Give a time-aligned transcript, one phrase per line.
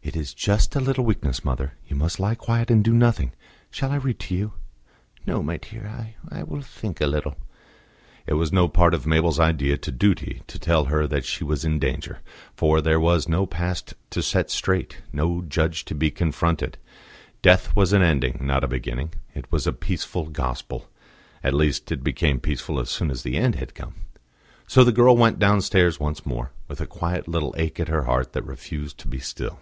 [0.00, 1.74] "It is just a little weakness, mother.
[1.86, 3.32] You must lie quiet and do nothing.
[3.70, 4.52] Shall I read to you?"
[5.26, 5.86] "No, my dear;
[6.32, 7.36] I will think a little."
[8.26, 11.62] It was no part of Mabel's idea to duty to tell her that she was
[11.62, 12.20] in danger,
[12.56, 16.78] for there was no past to set straight, no Judge to be confronted.
[17.42, 19.12] Death was an ending, not a beginning.
[19.34, 20.88] It was a peaceful Gospel;
[21.44, 23.94] at least, it became peaceful as soon as the end had come.
[24.66, 28.32] So the girl went downstairs once more, with a quiet little ache at her heart
[28.32, 29.58] that refused to be still.